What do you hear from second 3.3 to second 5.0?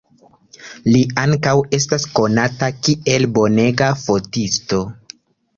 bonega fotisto.